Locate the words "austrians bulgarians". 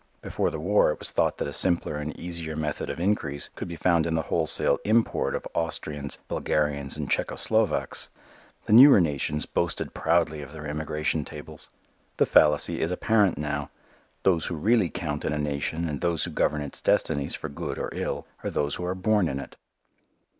5.53-6.97